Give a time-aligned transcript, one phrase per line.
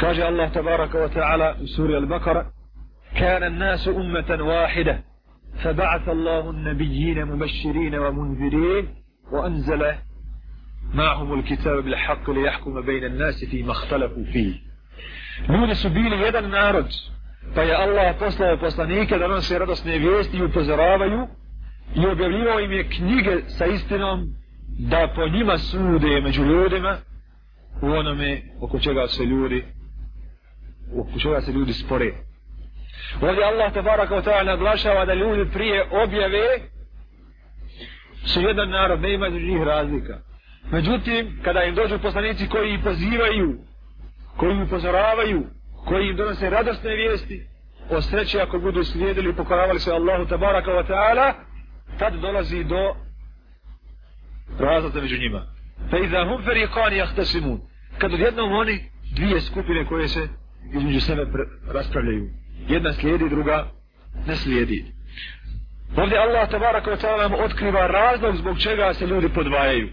[0.00, 2.52] كاجا الله تبارك وتعالى في سورة البقرة
[3.16, 5.04] كان الناس أمة واحدة
[5.62, 8.94] فبعث الله النبيين مبشرين ومنذرين
[9.32, 9.92] وأنزل
[10.94, 14.54] معهم الكتاب بالحق ليحكم بين الناس فيما اختلفوا فيه.
[15.50, 16.88] نون سبيل يدا نارد
[17.54, 21.28] فيا الله تصلى وبصنيك دران سيرد سنفيست يبزراب يو
[21.96, 24.32] يبليو ام كنيج سيستنام
[24.78, 26.96] دا po njima sude među ljudima
[27.82, 29.64] u onome oko čega se ljudi
[31.08, 32.12] oko čega se ljudi spore.
[33.20, 36.46] Ovdje Allah tebara kao ta'ala naglašava da ljudi prije objave
[38.24, 40.18] su jedan narod, ne ima njih razlika.
[40.70, 43.58] Međutim, kada im dođu poslanici koji ih pozivaju,
[44.36, 45.46] koji ih upozoravaju,
[45.86, 47.46] koji im donose radosne vijesti,
[47.90, 51.32] o sreći ako budu slijedili i pokoravali se Allahu tabaraka wa ta'ala,
[51.98, 52.94] tad dolazi do
[54.58, 55.42] razlata među njima.
[55.90, 57.60] Fe iza hum feriqani jahtasimun.
[57.98, 60.28] Kad odjednom oni dvije skupine koje se
[60.73, 61.25] između sebe
[61.73, 62.29] raspravljaju.
[62.67, 63.67] Jedna slijedi, druga
[64.27, 64.85] ne slijedi.
[65.97, 69.89] Ovdje Allah tabaraka wa ta'ala nam otkriva razlog zbog čega se ljudi podvajaju.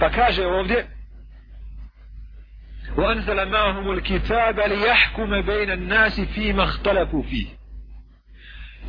[0.00, 0.86] Pa kaže ovdje
[2.96, 7.46] وأنزل معهم الكتاب ليحكم بين الناس فيما اختلفوا فيه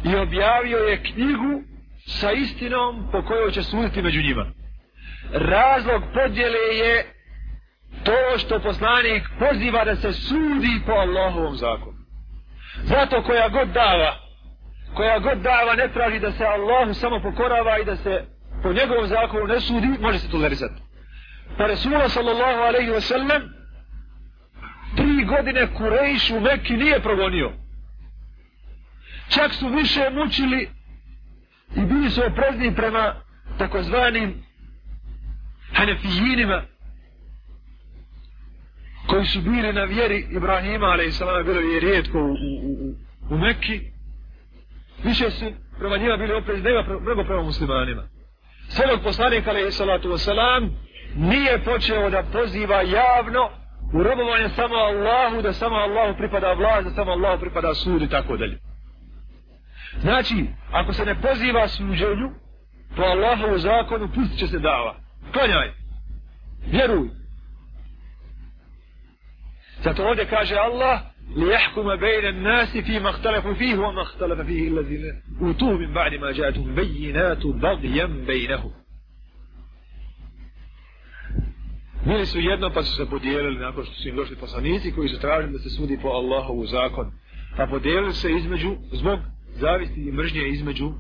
[0.06, 1.64] i objavio je knjigu
[2.08, 4.52] sa istinom po kojoj će suditi među njima.
[5.34, 7.06] Razlog podjele je
[8.05, 11.98] to što poslanik poziva da se sudi po Allahovom zakonu.
[12.83, 14.17] Zato koja god dava,
[14.95, 18.25] koja god dava ne traži da se Allahu samo pokorava i da se
[18.62, 20.83] po njegovom zakonu ne sudi, može se tolerisati.
[21.59, 23.43] Pa Resula sallallahu alaihi wa sallam
[24.97, 27.53] tri godine Kurejš u Mekki nije progonio.
[29.28, 30.69] Čak su više mučili
[31.77, 33.15] i bili su oprezni prema
[33.59, 34.45] takozvanim
[35.73, 36.62] hanefijinima
[39.07, 41.23] koji su bili na vjeri Ibrahima a.s.
[41.45, 42.35] bilo je rijetko u, u,
[42.87, 42.95] u,
[43.35, 43.81] u Mekki
[45.05, 45.45] više su
[45.79, 46.71] prema njima bili oprezni
[47.07, 48.03] nego prema muslimanima
[48.69, 49.81] sve dok poslanik a.s.
[51.16, 53.50] nije počeo da poziva javno
[53.93, 58.09] u robovanje samo Allahu, da samo Allahu pripada vlast, da samo Allahu pripada sud i
[58.09, 58.59] tako dalje.
[60.00, 62.31] Znači, ako se ne poziva suđenju,
[62.97, 64.95] po Allahovu zakonu, pustit će se dava.
[65.33, 65.71] Klanjaj.
[66.66, 67.09] Vjeruj.
[69.86, 71.00] Zato ovdje kaže Allah,
[71.36, 75.10] li jahkuma bejna nasi fi ma htalafu fihi, wa ma htalafa fihi illazine
[75.41, 78.70] utuhu min ba'di ma jatum bejinatu bagjem bejnahu.
[82.06, 85.20] Bili su jedno pa su se podijelili nakon što su im došli poslanici koji su
[85.20, 87.12] tražili da se sudi po Allahovu zakon.
[87.56, 89.18] Pa podijelili se između, zbog
[89.48, 90.92] zavisti i mržnje između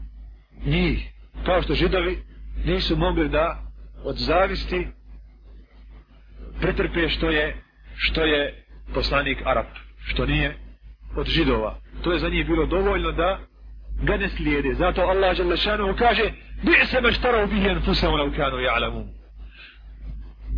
[0.66, 1.10] njih.
[1.46, 2.18] Kao što židovi
[2.64, 3.62] nisu mogli da
[4.04, 4.86] od zavisti
[6.60, 7.56] pretrpe što je,
[7.96, 9.66] što je poslanik Arab.
[10.04, 10.56] Što nije
[11.16, 11.80] od židova.
[12.02, 13.38] To je za njih bilo dovoljno da
[14.02, 14.74] ga ne slijede.
[14.74, 15.36] Zato Allah
[15.98, 16.32] kaže
[16.62, 19.06] bi se meštarao bihen fusama laukanu ja'lamun.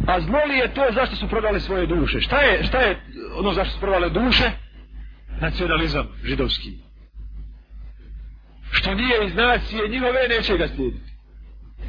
[0.06, 2.20] A zlo li je to zašto su prodali svoje duše?
[2.20, 3.00] Šta je, šta je
[3.36, 4.50] ono zašto su prodali duše?
[5.40, 6.72] Nacionalizam židovski.
[8.70, 11.12] Što nije iz nacije njihove, neće ga slijediti.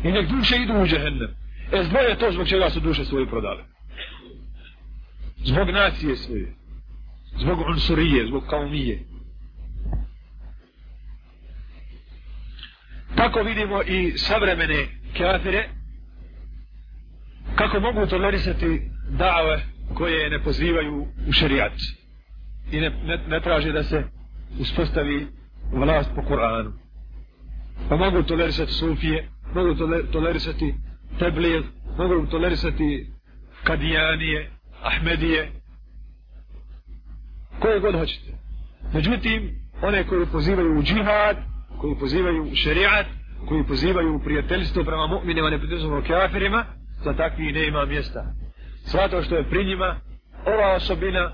[0.03, 1.29] I nek duše idu u džehennem.
[1.71, 3.63] E zlo je to zbog čega su duše svoje prodale.
[5.44, 6.53] Zbog nacije svoje.
[7.38, 9.00] Zbog unsurije, zbog kaumije.
[13.16, 15.69] Tako vidimo i savremene kafire,
[17.55, 19.61] kako mogu tolerisati dave
[19.94, 21.73] koje ne pozivaju u šerijat
[22.71, 24.03] i ne, ne, ne traže da se
[24.59, 25.27] uspostavi
[25.71, 26.71] vlast po Kur'anu.
[27.89, 29.75] Pa mogu tolerisati sufije, mogu
[30.11, 30.73] tolerisati
[31.19, 31.63] teblir,
[31.97, 33.07] mogu tolerisati
[33.63, 34.51] kadijanije,
[34.84, 35.51] ahmedije,
[37.59, 38.31] koje god hoćete.
[38.94, 41.38] Međutim, one koji pozivaju u džihad,
[41.78, 43.06] koji pozivaju u šerijat,
[43.47, 46.66] koji pozivaju u prijateljstvo prema mu'minima, neprijateljstvo kafirima,
[47.03, 48.34] za takvi ne ima mjesta.
[48.85, 50.00] Svato što je pri njima
[50.45, 51.31] ova osobina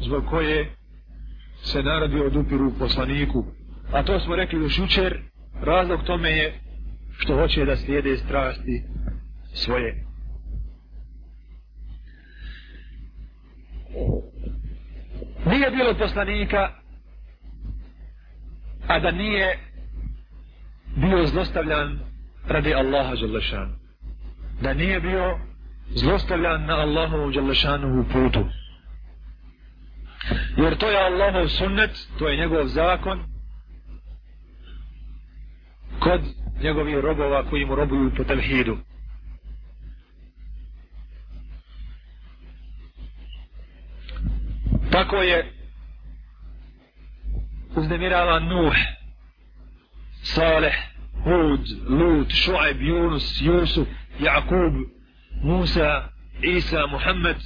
[0.00, 0.76] zbog koje
[1.62, 3.44] se narodi odupiru poslaniku.
[3.92, 5.20] A to smo rekli još jučer,
[5.60, 6.60] razlog tome je
[7.18, 8.82] što hoće da slijede strasti
[9.54, 10.04] svoje.
[15.46, 16.68] Nije bilo poslanika,
[18.88, 19.58] a da nije
[20.96, 21.98] bio zlostavljan
[22.48, 23.84] radi Allaha Đalešanu
[24.60, 25.38] da nije bio
[25.88, 28.46] zlostavljan na Allahovu Đalešanovu putu.
[30.56, 33.24] Jer to je Allahov sunnet, to je njegov zakon
[35.98, 36.20] kod
[36.62, 38.76] njegovih robova koji mu robuju po tevhidu.
[45.04, 45.52] Tako je
[47.76, 48.74] uznemirala Nuh,
[50.22, 50.74] Saleh,
[51.24, 53.88] Hud, Lut, Šuaib, Yunus, Jusuf,
[54.20, 54.74] Jakub,
[55.42, 56.08] Musa,
[56.42, 57.36] Isa, Muhammed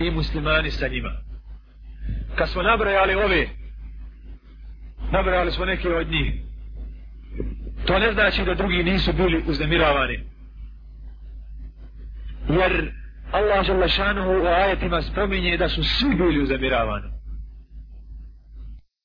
[0.00, 1.12] i muslimani sa njima.
[2.34, 3.48] Kad smo nabrajali ove,
[5.10, 6.32] nabrajali smo neke od njih,
[7.86, 10.20] to ne znači da drugi nisu bili uznemiravani.
[12.48, 13.01] Jer
[13.32, 17.21] Allah Želešanuhu u ajetima spominje da su svi bili uznemiravani.